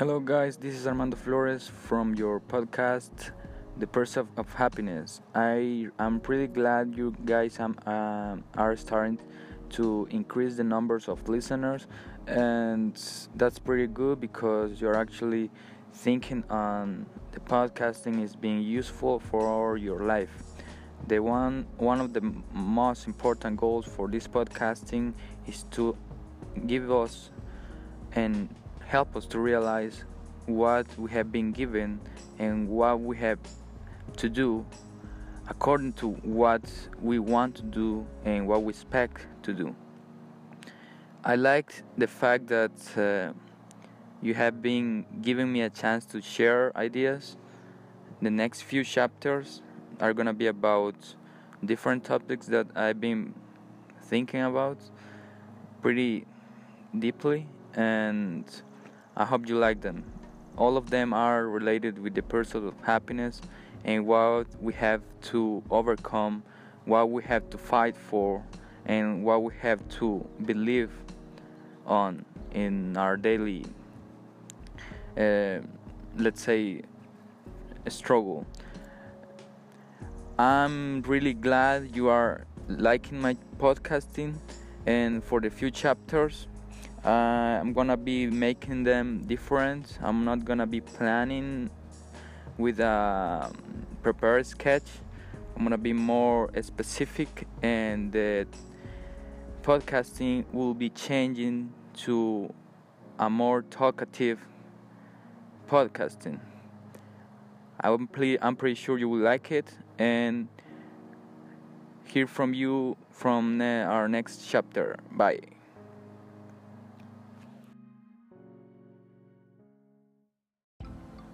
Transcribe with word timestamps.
Hello, 0.00 0.18
guys. 0.18 0.56
This 0.56 0.76
is 0.76 0.86
Armando 0.86 1.14
Flores 1.14 1.68
from 1.68 2.14
your 2.14 2.40
podcast, 2.40 3.32
The 3.76 3.86
Pursuit 3.86 4.28
of 4.38 4.50
Happiness. 4.54 5.20
I 5.34 5.88
am 5.98 6.20
pretty 6.20 6.46
glad 6.46 6.96
you 6.96 7.14
guys 7.26 7.60
am, 7.60 7.76
uh, 7.86 8.36
are 8.58 8.76
starting 8.76 9.18
to 9.76 10.08
increase 10.10 10.56
the 10.56 10.64
numbers 10.64 11.06
of 11.06 11.28
listeners, 11.28 11.86
and 12.26 12.98
that's 13.34 13.58
pretty 13.58 13.88
good 13.88 14.22
because 14.22 14.80
you're 14.80 14.96
actually 14.96 15.50
thinking 15.92 16.44
on 16.48 17.04
the 17.32 17.40
podcasting 17.40 18.24
is 18.24 18.34
being 18.34 18.62
useful 18.62 19.20
for 19.20 19.76
your 19.76 20.00
life. 20.00 20.32
The 21.08 21.18
one 21.18 21.66
one 21.76 22.00
of 22.00 22.14
the 22.14 22.22
most 22.54 23.06
important 23.06 23.58
goals 23.58 23.84
for 23.84 24.08
this 24.08 24.26
podcasting 24.26 25.12
is 25.46 25.64
to 25.72 25.94
give 26.66 26.90
us 26.90 27.32
and 28.12 28.48
help 28.90 29.14
us 29.14 29.24
to 29.24 29.38
realize 29.38 30.02
what 30.46 30.84
we 30.98 31.08
have 31.12 31.30
been 31.30 31.52
given 31.52 32.00
and 32.40 32.68
what 32.68 33.00
we 33.00 33.16
have 33.16 33.38
to 34.16 34.28
do 34.28 34.66
according 35.48 35.92
to 35.92 36.08
what 36.24 36.60
we 37.00 37.20
want 37.20 37.54
to 37.54 37.62
do 37.62 38.04
and 38.24 38.48
what 38.48 38.64
we 38.64 38.70
expect 38.70 39.28
to 39.44 39.52
do. 39.52 39.76
I 41.22 41.36
liked 41.36 41.84
the 41.96 42.08
fact 42.08 42.48
that 42.48 42.72
uh, 42.98 43.32
you 44.22 44.34
have 44.34 44.60
been 44.60 45.06
giving 45.22 45.52
me 45.52 45.60
a 45.60 45.70
chance 45.70 46.04
to 46.06 46.20
share 46.20 46.76
ideas. 46.76 47.36
The 48.20 48.30
next 48.30 48.62
few 48.62 48.82
chapters 48.82 49.62
are 50.00 50.12
going 50.12 50.26
to 50.26 50.32
be 50.32 50.48
about 50.48 50.96
different 51.64 52.02
topics 52.02 52.46
that 52.46 52.66
I've 52.74 53.00
been 53.00 53.34
thinking 54.02 54.42
about 54.42 54.78
pretty 55.80 56.26
deeply 56.98 57.46
and 57.74 58.44
I 59.16 59.24
hope 59.24 59.48
you 59.48 59.58
like 59.58 59.80
them. 59.80 60.04
All 60.56 60.76
of 60.76 60.90
them 60.90 61.12
are 61.12 61.46
related 61.46 61.98
with 61.98 62.14
the 62.14 62.22
pursuit 62.22 62.64
of 62.64 62.74
happiness 62.82 63.40
and 63.84 64.06
what 64.06 64.46
we 64.60 64.72
have 64.74 65.02
to 65.22 65.62
overcome, 65.70 66.42
what 66.84 67.10
we 67.10 67.22
have 67.24 67.48
to 67.50 67.58
fight 67.58 67.96
for, 67.96 68.44
and 68.86 69.24
what 69.24 69.42
we 69.42 69.52
have 69.60 69.86
to 69.88 70.26
believe 70.44 70.90
on 71.86 72.24
in 72.52 72.96
our 72.96 73.16
daily, 73.16 73.64
uh, 75.16 75.58
let's 76.16 76.42
say, 76.42 76.82
struggle. 77.88 78.46
I'm 80.38 81.02
really 81.02 81.34
glad 81.34 81.94
you 81.94 82.08
are 82.08 82.46
liking 82.68 83.20
my 83.20 83.36
podcasting, 83.58 84.34
and 84.86 85.22
for 85.22 85.40
the 85.40 85.50
few 85.50 85.70
chapters, 85.70 86.46
uh, 87.04 87.08
I'm 87.08 87.72
gonna 87.72 87.96
be 87.96 88.26
making 88.26 88.84
them 88.84 89.24
different. 89.26 89.98
I'm 90.02 90.24
not 90.24 90.44
gonna 90.44 90.66
be 90.66 90.80
planning 90.80 91.70
with 92.58 92.80
a 92.80 93.52
prepared 94.02 94.46
sketch. 94.46 94.88
I'm 95.56 95.62
gonna 95.62 95.78
be 95.78 95.92
more 95.92 96.50
specific, 96.60 97.46
and 97.62 98.12
the 98.12 98.46
podcasting 99.62 100.44
will 100.52 100.74
be 100.74 100.90
changing 100.90 101.72
to 102.04 102.52
a 103.18 103.30
more 103.30 103.62
talkative 103.62 104.38
podcasting. 105.68 106.40
I'm, 107.80 108.08
ple- 108.08 108.38
I'm 108.42 108.56
pretty 108.56 108.74
sure 108.74 108.98
you 108.98 109.08
will 109.08 109.20
like 109.20 109.50
it 109.52 109.72
and 109.98 110.48
hear 112.04 112.26
from 112.26 112.52
you 112.52 112.96
from 113.10 113.60
our 113.62 114.08
next 114.08 114.46
chapter. 114.48 114.96
Bye. 115.12 115.59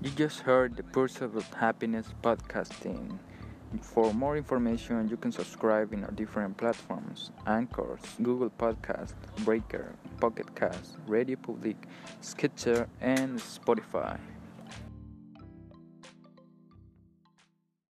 You 0.00 0.10
just 0.10 0.40
heard 0.40 0.76
the 0.76 0.84
Pursuit 0.84 1.34
of 1.34 1.52
Happiness 1.54 2.06
podcasting. 2.22 3.18
For 3.82 4.14
more 4.14 4.36
information, 4.36 5.08
you 5.08 5.16
can 5.16 5.32
subscribe 5.32 5.92
in 5.92 6.04
our 6.04 6.12
different 6.12 6.56
platforms 6.56 7.32
Anchors, 7.48 8.00
Google 8.22 8.48
Podcast, 8.48 9.14
Breaker, 9.44 9.96
Pocket 10.20 10.54
Cast, 10.54 10.98
Radio 11.08 11.36
Public, 11.36 11.76
Stitcher, 12.20 12.88
and 13.00 13.40
Spotify. 13.40 14.20